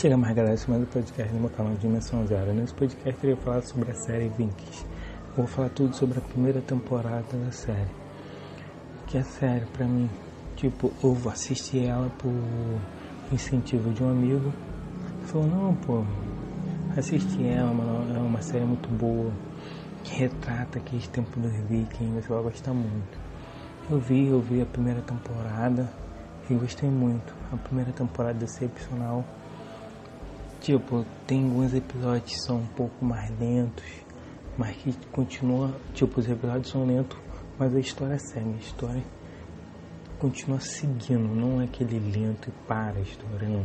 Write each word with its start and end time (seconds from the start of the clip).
Chega 0.00 0.16
mais 0.16 0.32
galera, 0.32 0.54
esse 0.54 0.70
mais 0.70 0.80
um 0.80 0.86
podcast 0.86 1.34
no 1.34 1.40
meu 1.40 1.50
canal 1.50 1.74
Dimensão 1.74 2.24
Zero. 2.24 2.54
Nesse 2.54 2.72
podcast 2.72 3.08
eu 3.08 3.14
queria 3.14 3.36
falar 3.36 3.62
sobre 3.62 3.90
a 3.90 3.94
série 3.94 4.28
Vinx. 4.28 4.86
Vou 5.36 5.44
falar 5.44 5.70
tudo 5.70 5.92
sobre 5.92 6.18
a 6.18 6.20
primeira 6.20 6.60
temporada 6.60 7.36
da 7.36 7.50
série. 7.50 7.90
Que 9.08 9.18
é 9.18 9.24
série 9.24 9.66
pra 9.66 9.84
mim, 9.84 10.08
tipo, 10.54 10.92
eu 11.02 11.18
assisti 11.28 11.84
ela 11.84 12.08
por 12.10 12.32
incentivo 13.32 13.92
de 13.92 14.04
um 14.04 14.10
amigo. 14.10 14.52
Ele 15.16 15.26
falou, 15.26 15.48
não, 15.48 15.74
pô, 15.74 16.04
assisti 16.96 17.44
ela, 17.48 17.74
mano, 17.74 18.16
é 18.16 18.20
uma 18.20 18.40
série 18.40 18.64
muito 18.64 18.88
boa. 18.88 19.32
Que 20.04 20.14
retrata 20.14 20.78
aqueles 20.78 21.08
tempos 21.08 21.42
dos 21.42 21.52
vikings, 21.68 22.22
você 22.22 22.32
vai 22.32 22.42
gostar 22.44 22.72
muito. 22.72 23.18
Eu 23.90 23.98
vi, 23.98 24.28
eu 24.28 24.40
vi 24.40 24.62
a 24.62 24.66
primeira 24.66 25.00
temporada 25.00 25.90
e 26.48 26.54
gostei 26.54 26.88
muito. 26.88 27.34
A 27.52 27.56
primeira 27.56 27.90
temporada 27.90 28.38
é 28.40 28.44
excepcional. 28.44 29.24
Tipo, 30.60 31.04
tem 31.26 31.44
alguns 31.44 31.72
episódios 31.72 32.32
que 32.32 32.40
são 32.40 32.58
um 32.58 32.66
pouco 32.66 33.04
mais 33.04 33.30
lentos, 33.38 33.84
mas 34.56 34.76
que 34.76 34.92
continua. 35.12 35.74
Tipo, 35.94 36.20
os 36.20 36.28
episódios 36.28 36.68
são 36.68 36.84
lentos, 36.84 37.16
mas 37.58 37.74
a 37.74 37.80
história 37.80 38.18
segue. 38.18 38.54
A 38.54 38.58
história 38.58 39.02
continua 40.18 40.60
seguindo, 40.60 41.28
não 41.28 41.60
é 41.60 41.64
aquele 41.64 41.98
lento 41.98 42.48
e 42.48 42.52
para 42.66 42.98
a 42.98 43.00
história, 43.00 43.48
não. 43.48 43.64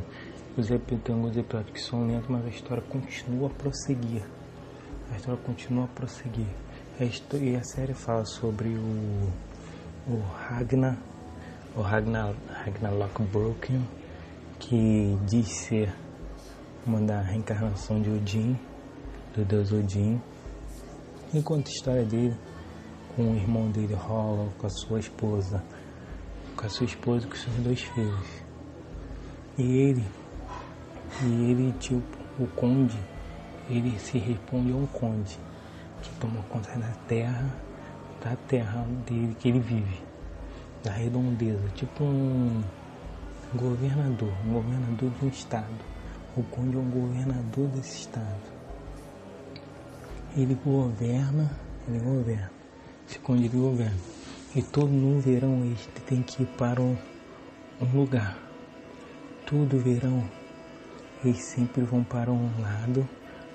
Os 0.56 0.68
tem 0.68 1.16
alguns 1.16 1.36
episódios 1.36 1.72
que 1.74 1.82
são 1.82 2.06
lentos, 2.06 2.30
mas 2.30 2.46
a 2.46 2.50
história 2.50 2.84
continua 2.84 3.48
a 3.48 3.50
prosseguir. 3.50 4.24
A 5.12 5.16
história 5.16 5.42
continua 5.44 5.86
a 5.86 5.88
prosseguir. 5.88 6.46
A 7.00 7.06
história, 7.06 7.50
e 7.50 7.56
a 7.56 7.64
série 7.64 7.96
fala 7.96 8.24
sobre 8.24 8.70
o, 8.70 9.30
o 10.08 10.22
Ragnar, 10.48 10.96
o 11.76 11.82
Ragnar, 11.82 12.36
Ragnar 12.50 12.94
Lockbroken, 12.94 13.82
que 14.60 15.18
diz 15.26 15.48
ser 15.48 15.92
uma 16.86 17.00
da 17.00 17.22
reencarnação 17.22 18.02
de 18.02 18.10
Odin, 18.10 18.60
do 19.34 19.46
deus 19.46 19.72
Odin. 19.72 20.22
E 21.34 21.42
conta 21.42 21.70
a 21.70 21.72
história 21.72 22.04
dele 22.04 22.36
com 23.16 23.32
o 23.32 23.36
irmão 23.36 23.70
dele, 23.72 23.94
Hollow, 23.94 24.50
com 24.58 24.68
a 24.68 24.70
sua 24.70 25.00
esposa, 25.00 25.64
com 26.56 26.66
a 26.66 26.70
sua 26.70 26.86
esposa 26.86 27.26
e 27.26 27.30
com 27.30 27.36
seus 27.36 27.56
dois 27.58 27.82
filhos. 27.82 28.44
E 29.58 29.64
ele, 29.64 30.06
e 31.24 31.52
ele, 31.52 31.74
tipo, 31.80 32.04
o 32.40 32.48
conde, 32.48 33.00
ele 33.70 33.98
se 34.00 34.18
responde 34.18 34.72
a 34.72 34.76
um 34.76 34.86
conde 34.88 35.40
que 36.02 36.10
toma 36.20 36.44
conta 36.50 36.78
da 36.78 36.92
terra, 37.08 37.56
da 38.22 38.36
terra 38.48 38.86
dele 39.08 39.36
que 39.40 39.48
ele 39.48 39.60
vive, 39.60 40.02
da 40.84 40.92
redondeza, 40.92 41.66
tipo 41.76 42.04
um 42.04 42.62
governador, 43.56 44.34
um 44.46 44.54
governador 44.54 45.10
de 45.12 45.26
um 45.26 45.30
estado 45.30 45.93
o 46.36 46.42
conde 46.44 46.76
é 46.76 46.80
um 46.80 46.90
governador 46.90 47.68
desse 47.68 48.00
estado. 48.00 48.42
Ele 50.36 50.56
governa, 50.56 51.52
ele 51.88 52.00
governa. 52.00 52.52
Esse 53.08 53.20
conde 53.20 53.46
ele 53.46 53.58
governa. 53.58 54.00
E 54.56 54.64
todo 54.64 54.90
no 54.90 55.20
verão 55.20 55.64
eles 55.64 55.88
tem 56.08 56.24
que 56.24 56.42
ir 56.42 56.48
para 56.58 56.82
um, 56.82 56.98
um 57.80 57.86
lugar. 58.00 58.36
Todo 59.46 59.78
verão 59.78 60.28
eles 61.24 61.44
sempre 61.44 61.84
vão 61.84 62.04
para 62.04 62.32
um 62.32 62.50
lado, 62.60 63.08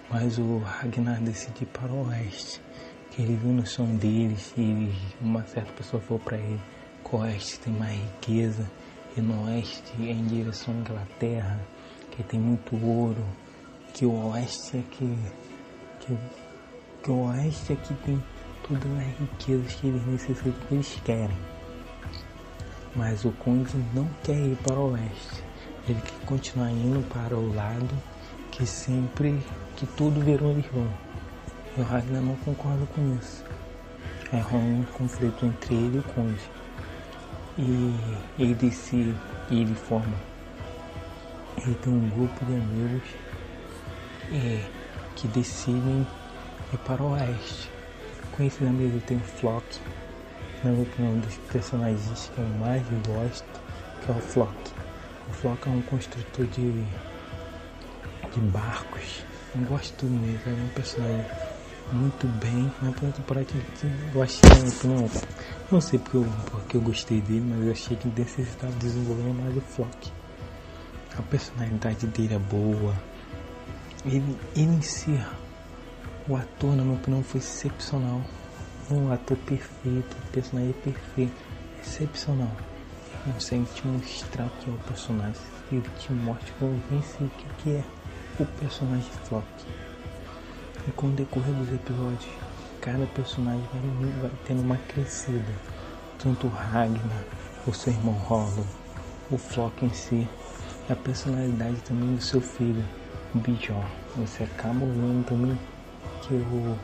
mas 0.08 0.38
o 0.38 0.58
Ragnar 0.58 1.20
decide 1.20 1.64
ir 1.64 1.66
para 1.66 1.92
o 1.92 2.06
oeste. 2.06 2.62
Que 3.10 3.22
ele 3.22 3.34
viu 3.34 3.52
no 3.52 3.66
som 3.66 3.96
deles 3.96 4.54
e 4.56 4.92
uma 5.20 5.42
certa 5.46 5.72
pessoa 5.72 6.00
falou 6.00 6.22
para 6.22 6.38
ele 6.38 6.60
que 7.04 7.16
o 7.16 7.18
oeste 7.18 7.58
tem 7.58 7.72
mais 7.72 7.98
riqueza 8.00 8.70
e 9.16 9.20
no 9.20 9.46
oeste 9.46 9.82
é 9.98 10.12
em 10.12 10.24
direção 10.26 10.74
à 10.74 10.76
Inglaterra 10.78 11.60
que 12.18 12.24
tem 12.24 12.40
muito 12.40 12.74
ouro, 12.84 13.24
que 13.94 14.04
o 14.04 14.30
oeste 14.30 14.78
é 14.78 14.82
que, 14.90 15.16
que, 16.00 17.10
o 17.12 17.26
oeste 17.28 17.74
é 17.74 17.76
que 17.76 17.94
tem 17.94 18.20
todas 18.66 18.84
as 18.84 19.18
riquezas 19.20 19.74
que 19.74 19.86
eles 19.86 20.04
necessitam, 20.04 20.52
que 20.66 20.74
eles 20.74 21.00
querem. 21.04 21.38
Mas 22.96 23.24
o 23.24 23.30
conde 23.30 23.70
não 23.94 24.08
quer 24.24 24.36
ir 24.36 24.56
para 24.56 24.74
o 24.74 24.94
oeste, 24.94 25.44
ele 25.88 26.00
quer 26.00 26.26
continuar 26.26 26.72
indo 26.72 27.08
para 27.08 27.36
o 27.36 27.54
lado 27.54 27.94
que 28.50 28.66
sempre, 28.66 29.40
que 29.76 29.86
tudo 29.86 30.20
virou 30.20 30.50
eles 30.50 30.66
vão. 30.72 30.90
E 31.76 31.80
o 31.80 31.84
Ragnar 31.84 32.20
não 32.20 32.34
concorda 32.38 32.84
com 32.86 33.16
isso. 33.16 33.44
É 34.32 34.56
um 34.56 34.82
conflito 34.94 35.46
entre 35.46 35.76
ele 35.76 35.98
e 35.98 36.00
o 36.00 36.02
conde. 36.02 36.50
E 37.56 38.42
ele 38.42 38.72
se, 38.72 39.14
ele 39.52 39.74
forma 39.76 40.16
tem 41.74 41.92
um 41.92 42.08
grupo 42.10 42.44
de 42.44 42.52
amigos 42.52 43.02
é, 44.32 44.64
que 45.16 45.28
decidem 45.28 46.06
ir 46.72 46.78
para 46.78 47.02
o 47.02 47.12
oeste. 47.12 47.70
Com 48.32 48.42
esses 48.44 48.66
amigos 48.66 49.02
tem 49.04 49.16
o 49.16 49.20
Flock, 49.20 49.64
na 50.62 50.70
minha 50.70 50.82
opinião, 50.82 51.14
um 51.14 51.20
dos 51.20 51.36
personagens 51.52 52.30
que 52.34 52.38
eu 52.40 52.46
mais 52.58 52.82
gosto, 53.06 53.44
que 54.04 54.10
é 54.10 54.14
o 54.14 54.20
Flock. 54.20 54.54
O 55.28 55.32
Flock 55.32 55.68
é 55.68 55.70
um 55.70 55.82
construtor 55.82 56.46
de, 56.46 56.72
de 58.32 58.40
barcos. 58.52 59.24
Eu 59.54 59.62
gosto 59.62 60.06
mesmo, 60.06 60.40
é 60.46 60.50
um 60.50 60.68
personagem 60.68 61.24
muito 61.92 62.26
bem. 62.38 62.70
Na 62.82 62.92
primeira 62.92 63.16
temporada 63.16 63.46
eu 64.14 64.22
achei, 64.22 64.40
não, 64.84 65.10
não 65.70 65.80
sei 65.80 65.98
porque 65.98 66.16
eu, 66.16 66.26
porque 66.50 66.76
eu 66.76 66.80
gostei 66.80 67.20
dele, 67.20 67.44
mas 67.48 67.66
eu 67.66 67.72
achei 67.72 67.96
que 67.96 68.08
necessitava 68.08 68.72
desenvolver 68.74 69.32
mais 69.32 69.56
o 69.56 69.60
Flock 69.60 70.17
a 71.18 71.22
personalidade 71.22 72.06
dele 72.06 72.34
é 72.34 72.38
boa. 72.38 72.94
Ele, 74.04 74.36
ele 74.54 74.76
em 74.76 74.82
si, 74.82 75.20
o 76.28 76.36
ator, 76.36 76.76
na 76.76 76.84
minha 76.84 76.96
opinião, 76.96 77.22
foi 77.22 77.40
excepcional. 77.40 78.22
Um 78.90 79.12
ator 79.12 79.36
perfeito, 79.38 80.16
o 80.16 80.32
personagem 80.32 80.72
perfeito, 80.84 81.34
excepcional. 81.82 82.50
Consegue 83.24 83.66
te 83.74 83.86
mostrar 83.86 84.46
o 84.46 84.50
que 84.50 84.70
é 84.70 84.72
o 84.72 84.78
personagem. 84.78 85.42
Ele 85.70 85.82
te 85.98 86.12
mostra, 86.12 86.54
convence 86.58 87.22
o 87.22 87.28
que, 87.28 87.46
que 87.62 87.70
é 87.72 87.84
o 88.40 88.46
personagem 88.46 89.10
Flock. 89.24 89.46
E 90.86 90.92
com 90.92 91.08
o 91.08 91.10
decorrer 91.10 91.52
dos 91.54 91.68
episódios, 91.74 92.30
cada 92.80 93.04
personagem 93.06 93.62
vai, 93.72 94.10
vai 94.22 94.30
tendo 94.46 94.62
uma 94.62 94.76
crescida. 94.76 95.52
Tanto 96.18 96.46
o 96.46 96.50
Ragnar, 96.50 97.24
o 97.66 97.74
seu 97.74 97.92
irmão 97.92 98.14
Hollow, 98.14 98.66
o 99.30 99.36
Flock 99.36 99.84
em 99.84 99.92
si, 99.92 100.26
a 100.88 100.96
personalidade 100.96 101.76
também 101.82 102.14
do 102.14 102.22
seu 102.22 102.40
filho, 102.40 102.82
Bijó. 103.34 103.84
Você 104.16 104.44
acaba 104.44 104.86
vendo 104.86 105.24
também 105.26 105.58
que, 106.22 106.34
o, 106.34 106.78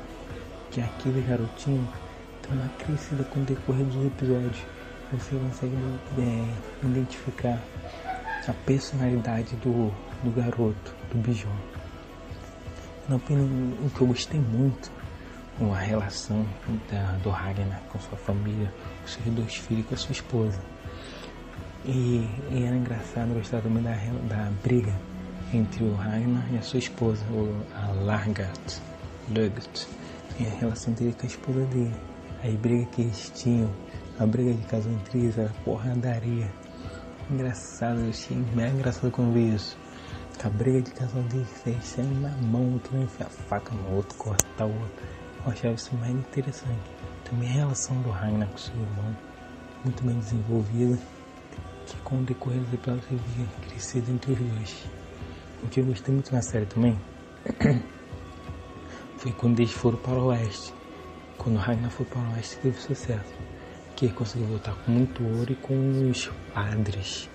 que 0.70 0.80
aquele 0.80 1.22
garotinho 1.22 1.88
tem 2.42 2.52
uma 2.52 2.68
crescida 2.78 3.24
com 3.24 3.40
o 3.40 3.44
decorrer 3.44 3.84
dos 3.86 4.06
episódios. 4.06 4.62
Você 5.12 5.36
consegue 5.36 5.76
é, 6.18 6.86
identificar 6.86 7.58
a 8.46 8.52
personalidade 8.66 9.56
do, 9.56 9.90
do 10.22 10.30
garoto, 10.30 10.94
do 11.10 11.18
Bijó. 11.18 11.48
Na 13.08 13.16
opinião, 13.16 13.46
o 13.84 13.90
que 13.90 14.00
eu 14.00 14.06
gostei 14.06 14.40
muito 14.40 14.90
a 15.60 15.78
relação 15.78 16.44
da, 16.90 17.12
do 17.22 17.30
Ragnar 17.30 17.80
com 17.90 17.98
sua 18.00 18.18
família, 18.18 18.72
com 19.02 19.08
seus 19.08 19.34
dois 19.34 19.54
filhos 19.54 19.84
e 19.84 19.88
com 19.88 19.94
a 19.94 19.98
sua 19.98 20.12
esposa. 20.12 20.60
E, 21.86 22.26
e 22.50 22.64
era 22.64 22.74
engraçado 22.74 23.34
gostar 23.34 23.60
também 23.60 23.82
da, 23.82 23.92
da 24.26 24.50
briga 24.62 24.92
entre 25.52 25.84
o 25.84 25.94
Ragnar 25.94 26.46
e 26.50 26.56
a 26.56 26.62
sua 26.62 26.78
esposa, 26.78 27.22
o, 27.26 27.62
a 27.74 27.92
Largat, 27.92 28.80
Lugat, 29.28 29.86
e 30.40 30.46
a 30.46 30.50
relação 30.50 30.94
dele 30.94 31.12
com 31.12 31.24
a 31.24 31.26
esposa 31.26 31.60
dele. 31.66 31.94
Aí 32.42 32.56
briga 32.56 32.86
que 32.86 33.02
eles 33.02 33.30
tinham, 33.34 33.70
a 34.18 34.26
briga 34.26 34.54
de 34.54 34.66
casal 34.66 34.92
entre 34.92 35.18
eles 35.18 35.36
era 35.36 35.52
porradaria. 35.62 36.50
Engraçado, 37.30 38.00
eu 38.00 38.08
achei 38.08 38.36
bem 38.36 38.70
engraçado 38.70 39.10
quando 39.10 39.34
vi 39.34 39.54
isso. 39.54 39.76
A 40.42 40.48
briga 40.48 40.82
de 40.82 40.90
casal 40.90 41.22
deles, 41.24 41.66
eles 41.66 41.84
saem 41.84 42.08
na 42.14 42.30
mão, 42.30 42.78
que 42.78 42.92
vai 42.92 43.02
enfiar 43.02 43.26
a 43.26 43.30
faca 43.30 43.74
no 43.74 43.96
outro, 43.96 44.16
cortar 44.16 44.66
o 44.66 44.72
outro. 44.72 45.04
Eu 45.44 45.52
achava 45.52 45.74
isso 45.74 45.94
mais 45.96 46.12
interessante. 46.12 46.90
Também 47.24 47.48
a 47.50 47.52
relação 47.52 48.00
do 48.00 48.10
Ragnar 48.10 48.48
com 48.48 48.58
seu 48.58 48.74
irmão, 48.74 49.16
muito 49.84 50.02
bem 50.02 50.18
desenvolvida 50.18 50.98
que 51.86 51.96
com 51.98 52.18
o 52.18 52.22
decorrer 52.22 52.60
dos 52.60 52.74
episódios 52.74 53.06
eu 53.10 53.18
via 53.18 53.46
crescido 53.68 54.10
entre 54.10 54.32
os 54.32 54.38
dois. 54.38 54.84
O 55.62 55.68
que 55.68 55.80
eu 55.80 55.84
gostei 55.84 56.14
muito 56.14 56.32
na 56.32 56.42
série 56.42 56.66
também 56.66 56.98
foi 59.18 59.32
quando 59.32 59.60
eles 59.60 59.72
foram 59.72 59.98
para 59.98 60.18
o 60.18 60.26
oeste. 60.26 60.72
Quando 61.38 61.56
Ragnar 61.56 61.90
foi 61.90 62.06
para 62.06 62.20
o 62.20 62.32
oeste 62.32 62.56
teve 62.58 62.80
sucesso. 62.80 63.34
Que 63.96 64.06
ele 64.06 64.14
conseguiu 64.14 64.48
voltar 64.48 64.74
com 64.74 64.90
muito 64.90 65.24
ouro 65.24 65.52
e 65.52 65.56
com 65.56 66.10
os 66.10 66.30
padres. 66.52 67.28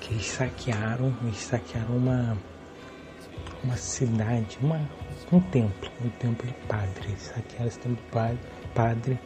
Que 0.00 0.14
eles 0.14 0.26
saquearam, 0.26 1.14
eles 1.22 1.38
saquearam 1.38 1.96
uma, 1.96 2.36
uma 3.62 3.76
cidade, 3.76 4.58
uma, 4.60 4.80
um 5.30 5.40
templo, 5.40 5.90
um 6.04 6.10
templo 6.10 6.46
de 6.46 6.54
padre. 6.66 7.08
Eles 7.08 7.22
saquearam 7.22 7.66
esse 7.66 7.78
templo 7.78 7.96
de 7.96 8.10
padre, 8.10 8.38
padre 8.74 9.20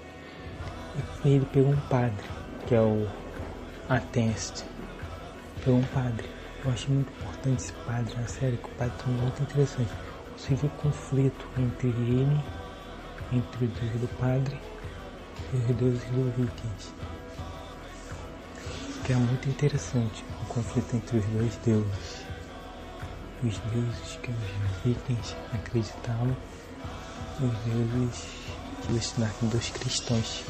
e 1.24 1.28
ele 1.28 1.46
pegou 1.46 1.72
um 1.72 1.80
padre, 1.88 2.24
que 2.66 2.74
é 2.74 2.80
o 2.80 3.08
Ateste. 3.88 4.64
Pegou 5.62 5.78
um 5.78 5.84
padre. 5.84 6.26
Eu 6.64 6.72
achei 6.72 6.94
muito 6.94 7.12
importante 7.12 7.62
esse 7.62 7.72
padre 7.72 8.14
na 8.16 8.26
série, 8.26 8.56
que 8.56 8.64
o 8.64 8.74
padre 8.76 8.94
é 9.06 9.10
muito 9.10 9.42
interessante. 9.42 9.90
Você 10.36 10.54
vê 10.54 10.66
o 10.66 10.70
conflito 10.70 11.46
entre 11.58 11.88
ele, 11.88 12.40
entre 13.30 13.64
o 13.66 13.68
Deus 13.68 14.00
do 14.00 14.08
padre 14.18 14.58
e 15.52 15.56
os 15.56 15.76
deuses 15.76 16.02
do 16.04 16.32
Vikings. 16.34 16.94
Que 19.04 19.12
é 19.12 19.16
muito 19.16 19.48
interessante 19.50 20.24
o 20.42 20.46
conflito 20.46 20.96
entre 20.96 21.18
os 21.18 21.24
dois 21.26 21.56
deuses. 21.64 22.24
Os 23.42 23.58
deuses 23.58 24.18
que 24.22 24.30
os 24.30 24.82
vikings 24.82 25.36
acreditavam 25.52 26.34
e 27.38 27.44
os 27.44 27.58
deuses 27.66 28.26
que 28.80 28.92
os 28.92 29.50
dos 29.50 29.68
cristãos, 29.70 30.44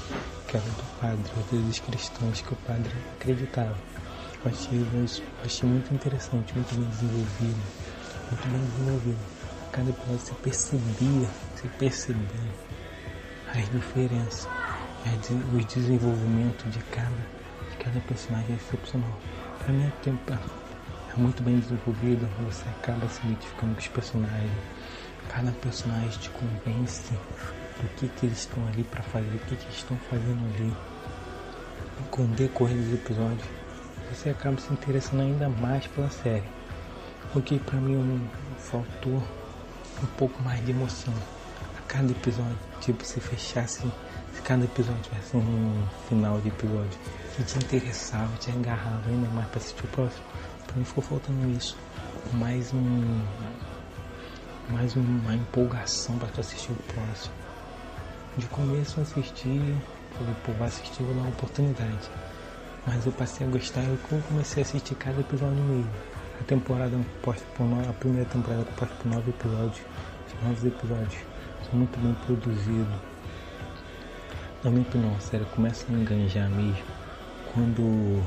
que 0.55 0.56
eram 0.56 0.67
do 0.69 1.01
padre, 1.01 1.33
os 1.37 1.51
deuses 1.51 1.81
cristãos 1.81 2.41
que 2.41 2.53
o 2.53 2.56
padre 2.56 2.93
acreditava. 3.17 3.77
Eu 4.45 4.51
achei, 4.51 4.79
eu 4.79 5.45
achei 5.45 5.69
muito 5.69 5.93
interessante, 5.93 6.55
muito 6.55 6.75
bem 6.77 6.89
desenvolvido, 6.91 7.62
muito 8.31 8.49
bem 8.49 8.61
desenvolvido. 8.61 9.19
Cada 9.73 9.91
episódio 9.91 10.19
você 10.19 10.35
percebia, 10.35 11.29
você 11.56 11.69
percebia 11.79 12.53
as 13.53 13.69
diferenças, 13.71 14.49
o 15.53 15.65
desenvolvimento 15.65 16.71
de 16.71 16.79
cada 16.85 17.45
cada 17.81 18.00
personagem 18.00 18.53
é 18.53 18.55
excepcional. 18.55 19.19
Para 19.59 19.73
mim 19.73 19.85
é, 19.85 19.91
tempo, 20.03 20.33
é 20.33 21.19
muito 21.21 21.43
bem 21.43 21.59
desenvolvido, 21.59 22.27
você 22.45 22.67
acaba 22.69 23.07
se 23.09 23.21
identificando 23.27 23.75
com 23.75 23.81
os 23.81 23.89
personagens. 23.89 24.53
Cada 25.29 25.50
personagem 25.53 26.19
te 26.19 26.31
convence 26.31 27.12
do 27.81 27.88
que, 27.97 28.09
que 28.09 28.26
eles 28.26 28.38
estão 28.38 28.67
ali 28.69 28.85
para 28.85 29.03
fazer, 29.03 29.35
o 29.35 29.38
que, 29.41 29.56
que 29.56 29.65
eles 29.65 29.76
estão 29.76 29.97
fazendo 30.11 30.55
ali. 30.55 30.73
Com 32.11 32.23
o 32.25 32.29
decorrer 32.29 32.76
dos 32.76 32.94
episódios, 32.94 33.47
você 34.12 34.31
acaba 34.31 34.61
se 34.61 34.73
interessando 34.73 35.21
ainda 35.21 35.49
mais 35.49 35.87
pela 35.88 36.09
série. 36.11 36.44
O 37.35 37.41
que 37.41 37.59
para 37.59 37.81
mim 37.81 37.97
um, 37.97 38.29
faltou 38.59 39.23
um 40.03 40.06
pouco 40.17 40.41
mais 40.43 40.65
de 40.65 40.71
emoção. 40.71 41.12
A 41.76 41.82
cada 41.88 42.11
episódio, 42.11 42.59
tipo, 42.81 43.05
se 43.05 43.21
fechasse, 43.21 43.82
se 44.32 44.43
cada 44.43 44.65
episódio 44.65 45.03
tivesse 45.03 45.37
um 45.37 45.87
final 46.09 46.41
de 46.41 46.49
episódio 46.49 46.99
que 47.37 47.43
te 47.43 47.59
interessava, 47.59 48.31
te 48.38 48.50
agarrava 48.50 49.09
ainda 49.09 49.29
mais 49.31 49.49
para 49.49 49.59
assistir 49.59 49.85
o 49.85 49.88
próximo. 49.88 50.25
Para 50.67 50.76
mim 50.76 50.85
ficou 50.85 51.03
faltando 51.03 51.50
isso. 51.50 51.76
Mais 52.32 52.73
um. 52.73 53.21
Mais 54.71 54.94
uma 54.97 55.35
empolgação 55.35 56.17
para 56.19 56.29
tu 56.29 56.41
assistir 56.41 56.73
o 56.73 56.76
próximo. 56.76 57.44
De 58.37 58.47
começo 58.47 58.99
eu 58.99 59.03
assisti, 59.03 59.77
falei, 60.19 60.35
pô, 60.45 60.53
vai 60.53 60.69
assistir, 60.69 61.03
vou 61.03 61.15
dar 61.15 61.21
uma 61.21 61.31
oportunidade. 61.31 62.11
Mas 62.87 63.07
eu 63.07 63.13
passei 63.13 63.47
a 63.47 63.51
gostar 63.51 63.83
e 63.83 63.87
eu 63.87 63.99
comecei 64.29 64.63
a 64.63 64.67
assistir 64.67 64.95
cada 64.97 65.21
episódio 65.21 65.63
mesmo. 65.63 65.91
A 66.41 66.45
temporada 66.45 66.99
posta 67.23 67.45
por 67.57 67.65
nove, 67.65 67.89
a 67.89 67.93
primeira 67.93 68.29
temporada 68.29 68.65
posta 68.77 68.95
por 68.97 69.07
nove 69.11 69.31
episódios. 69.31 69.81
Os 70.27 70.43
nove 70.43 70.69
episódios 70.69 71.15
são 71.71 71.79
muito 71.79 71.99
bem 72.01 72.15
produzidos. 72.27 72.95
Na 74.65 74.71
minha 74.71 74.83
opinião, 74.83 75.21
sério, 75.21 75.47
começa 75.55 75.87
a 75.89 75.93
enganjar 75.95 76.51
mesmo 76.51 77.05
quando 77.55 78.21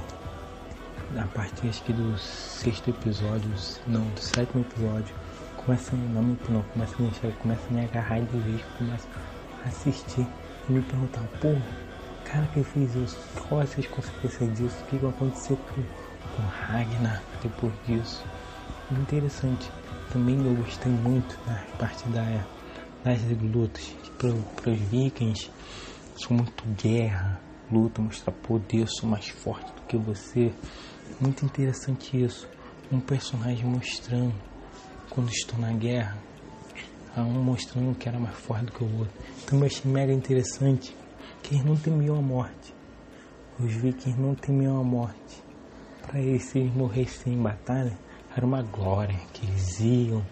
a 1.17 1.27
partir 1.27 1.67
acho 1.67 1.83
que 1.83 1.91
do 1.91 2.17
sexto 2.17 2.89
episódio, 2.89 3.51
não, 3.85 4.01
do 4.09 4.21
sétimo 4.21 4.61
episódio, 4.61 5.13
começa, 5.57 5.95
não 5.95 6.23
me 6.23 6.37
não, 6.49 6.61
começa 6.63 6.95
a 6.95 7.01
me 7.01 7.09
enxergar, 7.09 7.37
começa 7.37 7.61
a 7.69 7.73
me 7.73 7.83
agarrar 7.83 8.19
de 8.21 8.37
vez, 8.37 8.61
começa 8.77 9.07
assistir 9.67 10.27
e 10.67 10.71
me 10.71 10.81
perguntar, 10.81 11.23
pô, 11.39 11.55
cara 12.25 12.47
que 12.47 12.63
fez 12.63 12.95
isso, 12.95 13.17
quais 13.47 13.77
as 13.77 13.87
consequências 13.87 14.53
disso, 14.57 14.83
o 14.83 14.85
que 14.87 14.97
vai 14.97 15.09
acontecer 15.09 15.55
com, 15.55 15.83
com 16.35 16.41
Ragnar 16.47 17.23
depois 17.41 17.73
disso. 17.85 18.23
Interessante. 18.91 19.71
Também 20.11 20.37
eu 20.45 20.55
gostei 20.55 20.91
muito 20.91 21.37
da 21.45 21.55
parte 21.77 22.07
da, 22.09 22.45
das 23.03 23.21
lutas 23.41 23.95
para 24.17 24.71
os 24.71 24.79
vikings, 24.79 25.49
são 26.17 26.37
muito 26.37 26.63
guerra, 26.81 27.39
luta, 27.71 28.01
mostrar 28.01 28.33
poder, 28.33 28.87
sou 28.87 29.09
mais 29.09 29.27
forte 29.29 29.71
do 29.73 29.81
que 29.83 29.97
você. 29.97 30.51
Muito 31.19 31.45
interessante 31.45 32.21
isso. 32.21 32.47
Um 32.91 32.99
personagem 32.99 33.65
mostrando 33.65 34.33
quando 35.09 35.29
estou 35.29 35.59
na 35.59 35.71
guerra, 35.73 36.17
um 37.15 37.43
mostrando 37.43 37.95
que 37.95 38.07
era 38.07 38.19
mais 38.19 38.35
forte 38.35 38.65
do 38.65 38.71
que 38.71 38.83
o 38.83 38.97
outro. 38.99 39.13
Então 39.43 39.59
eu 39.59 39.65
achei 39.65 39.91
mega 39.91 40.13
interessante 40.13 40.95
que 41.41 41.55
eles 41.55 41.65
não 41.65 41.75
temiam 41.75 42.17
a 42.17 42.21
morte. 42.21 42.73
Os 43.59 43.73
vikings 43.73 44.19
não 44.19 44.35
temiam 44.35 44.79
a 44.79 44.83
morte. 44.83 45.43
Para 46.01 46.19
eles, 46.19 46.43
se 46.43 46.59
eles 46.59 46.73
morressem 46.73 47.33
em 47.33 47.41
batalha, 47.41 47.97
era 48.35 48.45
uma 48.45 48.61
glória 48.61 49.19
que 49.33 49.45
eles 49.45 49.79
iam, 49.79 50.23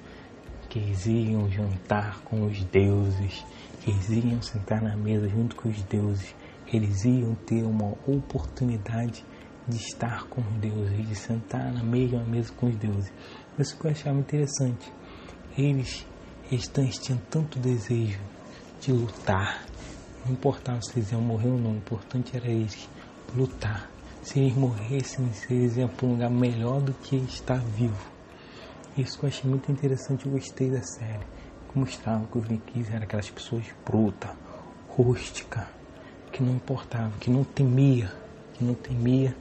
que 0.69 0.79
eles 0.79 1.05
iam 1.05 1.49
jantar 1.49 2.21
com 2.21 2.45
os 2.45 2.63
deuses, 2.65 3.43
que 3.81 3.91
eles 3.91 4.09
iam 4.09 4.41
sentar 4.41 4.81
na 4.81 4.95
mesa 4.95 5.27
junto 5.27 5.55
com 5.55 5.69
os 5.69 5.81
deuses 5.83 6.35
eles 6.73 7.05
iam 7.05 7.35
ter 7.35 7.63
uma 7.63 7.93
oportunidade 8.07 9.23
de 9.67 9.77
estar 9.77 10.25
com 10.27 10.41
os 10.41 10.53
deuses, 10.57 11.07
de 11.07 11.15
sentar 11.15 11.73
na 11.73 11.83
mesma 11.83 12.23
mesa 12.23 12.51
com 12.53 12.67
os 12.67 12.75
deuses. 12.75 13.11
Isso 13.57 13.77
que 13.77 13.85
eu 13.85 13.91
achava 13.91 14.19
interessante. 14.19 14.91
Eles, 15.57 16.05
eles 16.51 16.97
tinham 16.99 17.19
tanto 17.29 17.59
desejo 17.59 18.19
de 18.79 18.91
lutar. 18.91 19.65
Não 20.25 20.33
importava 20.33 20.79
se 20.81 20.97
eles 20.97 21.11
iam 21.11 21.21
morrer 21.21 21.49
ou 21.49 21.57
não, 21.57 21.71
o 21.71 21.77
importante 21.77 22.35
era 22.35 22.47
eles 22.47 22.87
lutar. 23.35 23.89
Se 24.21 24.39
eles 24.39 24.55
morressem, 24.55 25.31
se 25.33 25.53
eles 25.53 25.77
iam 25.77 25.87
para 25.87 26.05
um 26.05 26.11
lugar 26.11 26.29
melhor 26.29 26.81
do 26.81 26.93
que 26.93 27.15
estar 27.15 27.59
vivo. 27.59 28.15
Isso 28.97 29.19
eu 29.21 29.27
achei 29.27 29.49
muito 29.49 29.71
interessante, 29.71 30.25
eu 30.25 30.31
gostei 30.31 30.69
da 30.69 30.81
série. 30.81 31.25
Como 31.67 31.85
estavam 31.85 32.25
que 32.27 32.37
os 32.37 32.47
vikings 32.47 32.91
eram 32.91 33.03
aquelas 33.03 33.29
pessoas 33.29 33.65
brutas, 33.85 34.31
rústicas, 34.87 35.65
que 36.31 36.41
não 36.41 36.55
importava, 36.55 37.11
que 37.19 37.29
não 37.29 37.43
temia, 37.43 38.11
que 38.53 38.63
não 38.63 38.73
temia 38.73 39.35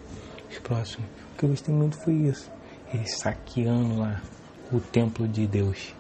os 0.51 0.59
próximos. 0.59 1.09
O 1.33 1.39
que 1.39 1.45
eu 1.45 1.51
gostei 1.51 1.75
muito 1.75 1.97
foi 1.97 2.15
isso. 2.15 2.51
Eles 2.93 3.19
saqueando 3.19 3.99
lá 3.99 4.21
o 4.73 4.81
templo 4.81 5.27
de 5.29 5.47
Deus, 5.47 5.95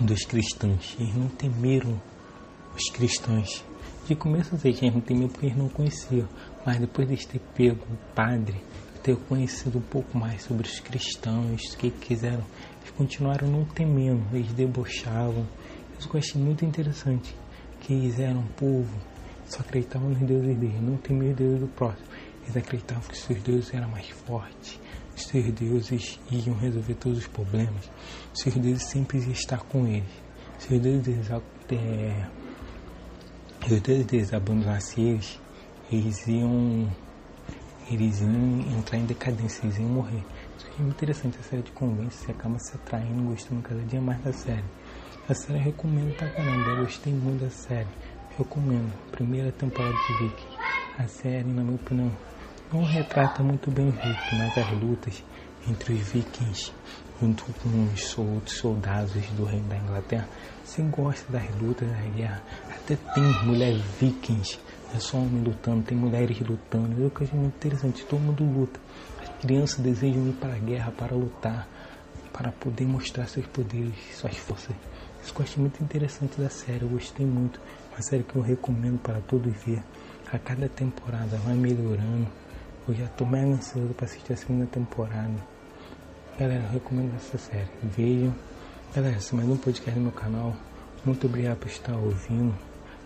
dos 0.00 0.24
cristãos. 0.24 0.96
Eles 0.98 1.14
não 1.14 1.28
temeram 1.28 2.00
os 2.74 2.90
cristãos. 2.90 3.64
De 4.06 4.14
começo 4.14 4.54
eu 4.54 4.58
sei 4.58 4.72
que 4.72 4.84
eles 4.84 4.94
não 4.94 5.00
temiam 5.00 5.28
porque 5.28 5.46
eles 5.46 5.58
não 5.58 5.68
conheciam. 5.68 6.28
Mas 6.64 6.78
depois 6.78 7.08
de 7.08 7.26
ter 7.26 7.40
pego 7.54 7.84
o 7.90 8.14
padre, 8.14 8.60
ter 9.02 9.16
conhecido 9.16 9.78
um 9.78 9.82
pouco 9.82 10.16
mais 10.16 10.42
sobre 10.42 10.66
os 10.66 10.80
cristãos, 10.80 11.62
o 11.72 11.76
que 11.76 11.90
quiseram, 11.90 12.44
eles 12.80 12.90
continuaram 12.96 13.48
não 13.48 13.64
temendo, 13.64 14.24
eles 14.32 14.52
debochavam. 14.52 15.46
Isso 15.98 16.08
eu 16.12 16.18
achei 16.18 16.40
muito 16.40 16.64
interessante. 16.64 17.34
Que 17.80 17.92
eles 17.92 18.18
eram 18.18 18.40
um 18.40 18.46
povo 18.46 18.96
só 19.48 19.60
acreditavam 19.60 20.10
nos 20.10 20.18
deuses 20.20 20.58
deles, 20.58 20.80
não 20.82 20.96
temiam 20.96 21.30
os 21.30 21.36
deuses 21.36 21.60
do 21.60 21.68
próximo. 21.68 22.06
Eles 22.42 22.56
acreditavam 22.56 23.02
que 23.08 23.16
seus 23.16 23.40
deuses 23.42 23.72
eram 23.72 23.88
mais 23.88 24.08
fortes, 24.08 24.78
seus 25.16 25.52
deuses 25.52 26.18
iam 26.30 26.56
resolver 26.56 26.94
todos 26.94 27.18
os 27.18 27.26
problemas, 27.26 27.90
seus 28.34 28.54
deuses 28.56 28.84
sempre 28.84 29.18
iam 29.18 29.32
estar 29.32 29.60
com 29.64 29.86
eles. 29.86 30.10
Seus 30.58 30.80
deuses, 30.80 31.30
é, 31.70 32.26
os 33.70 33.80
deuses 33.80 34.06
deles 34.06 34.32
abandonassem 34.32 35.10
eles, 35.10 35.40
eles 35.90 36.26
iam, 36.26 36.88
eles 37.90 38.20
iam 38.20 38.78
entrar 38.78 38.98
em 38.98 39.06
decadência, 39.06 39.64
eles 39.64 39.78
iam 39.78 39.88
morrer. 39.88 40.24
Isso 40.56 40.66
é 40.78 40.82
muito 40.82 40.94
interessante, 40.94 41.38
a 41.38 41.42
série 41.42 41.62
te 41.62 41.72
convence, 41.72 42.24
você 42.24 42.30
acaba 42.30 42.58
se 42.58 42.76
atraindo, 42.76 43.22
gostando 43.22 43.62
cada 43.62 43.80
dia 43.82 44.00
mais 44.00 44.22
da 44.22 44.32
série. 44.32 44.64
A 45.28 45.34
série 45.34 45.58
eu 45.58 45.64
recomendo 45.64 46.16
pra 46.16 46.28
caramba, 46.30 46.70
eu 46.70 46.84
gostei 46.84 47.12
muito 47.12 47.40
da 47.42 47.50
série 47.50 47.88
recomendo. 48.36 48.92
Primeira 49.10 49.50
temporada 49.52 49.94
de 50.06 50.12
Viking. 50.18 50.56
A 50.98 51.08
série, 51.08 51.44
na 51.44 51.62
minha 51.62 51.76
opinião, 51.76 52.12
não 52.72 52.84
retrata 52.84 53.42
muito 53.42 53.70
bem 53.70 53.88
os 53.88 53.94
vikings, 53.94 54.34
mas 54.34 54.58
as 54.58 54.70
lutas 54.80 55.24
entre 55.68 55.94
os 55.94 56.00
vikings 56.08 56.72
junto 57.20 57.44
com 57.44 57.88
os 57.94 58.18
outros 58.18 58.58
soldados 58.58 59.12
do 59.30 59.44
reino 59.44 59.68
da 59.68 59.76
Inglaterra. 59.76 60.28
Você 60.64 60.82
gosta 60.82 61.32
das 61.32 61.48
lutas, 61.60 61.88
da 61.88 61.96
guerra. 62.14 62.42
Até 62.70 62.96
tem 62.96 63.22
mulheres 63.44 63.80
vikings, 64.00 64.58
não 64.88 64.96
é 64.96 65.00
só 65.00 65.16
homem 65.18 65.42
lutando, 65.42 65.82
tem 65.82 65.96
mulheres 65.96 66.38
lutando. 66.40 67.00
Eu 67.00 67.12
acho 67.20 67.36
muito 67.36 67.54
interessante, 67.56 68.04
todo 68.04 68.20
mundo 68.20 68.44
luta. 68.44 68.78
As 69.22 69.28
crianças 69.40 69.78
desejam 69.78 70.28
ir 70.28 70.32
para 70.34 70.54
a 70.54 70.58
guerra 70.58 70.92
para 70.92 71.14
lutar, 71.14 71.68
para 72.32 72.52
poder 72.52 72.84
mostrar 72.84 73.26
seus 73.26 73.46
poderes, 73.46 73.94
suas 74.14 74.36
forças. 74.36 74.76
Isso 75.22 75.34
eu 75.36 75.42
achei 75.42 75.60
muito 75.60 75.82
interessante 75.82 76.40
da 76.40 76.48
série, 76.48 76.82
eu 76.82 76.88
gostei 76.88 77.26
muito. 77.26 77.60
Uma 77.92 78.02
série 78.02 78.22
que 78.22 78.36
eu 78.36 78.42
recomendo 78.42 78.98
para 78.98 79.20
todos 79.20 79.52
ver. 79.64 79.82
A 80.30 80.38
cada 80.38 80.68
temporada 80.68 81.36
vai 81.38 81.54
melhorando. 81.54 82.26
Eu 82.88 82.94
já 82.94 83.06
estou 83.06 83.26
mega 83.26 83.48
ansioso 83.48 83.92
para 83.94 84.06
assistir 84.06 84.32
a 84.32 84.36
segunda 84.36 84.64
temporada. 84.66 85.34
Galera, 86.38 86.62
eu 86.62 86.70
recomendo 86.70 87.16
essa 87.16 87.36
série. 87.36 87.68
Vejam. 87.82 88.32
Galera, 88.94 89.16
esse 89.16 89.34
é 89.34 89.36
mais 89.36 89.48
um 89.48 89.56
podcast 89.56 89.98
no 89.98 90.04
meu 90.04 90.12
canal. 90.12 90.54
Muito 91.04 91.26
obrigado 91.26 91.56
por 91.58 91.66
estar 91.66 91.96
ouvindo. 91.96 92.54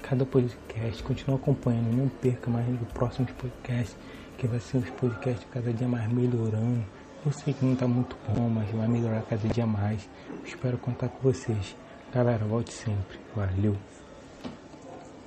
Cada 0.02 0.26
podcast, 0.26 1.02
continue 1.02 1.37
acompanhando. 1.37 1.96
Não 1.96 2.08
perca 2.10 2.50
mais 2.50 2.68
os 2.68 2.88
próximos 2.92 3.30
podcasts, 3.32 3.96
que 4.37 4.46
vai 4.46 4.60
ser 4.60 4.76
os 4.76 4.90
podcasts 4.90 5.46
cada 5.50 5.72
dia 5.72 5.88
mais 5.88 6.12
melhorando, 6.12 6.84
Eu 7.25 7.32
sei 7.32 7.54
que 7.54 7.64
não 7.64 7.72
está 7.72 7.88
muito 7.88 8.16
bom, 8.28 8.50
mas 8.50 8.70
vai 8.72 8.87
melhorar 8.87 9.22
cada 9.22 9.49
dia 9.49 9.66
mais. 9.66 10.06
Espero 10.44 10.76
contar 10.76 11.08
com 11.08 11.22
vocês. 11.22 11.75
Galera, 12.12 12.44
volte 12.44 12.72
sempre. 12.75 13.18
Valeu! 13.34 14.00